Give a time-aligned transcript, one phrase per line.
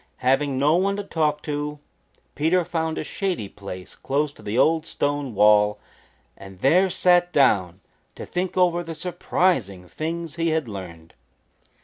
[0.25, 1.77] Having no one to talk to,
[2.33, 5.77] Peter found a shady place close to the old stone wall
[6.35, 7.81] and there sat down
[8.15, 11.13] to think over the surprising things he had learned.